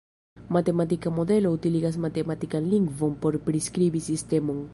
[0.55, 4.65] Matematika modelo utiligas matematikan lingvon por priskribi sistemon.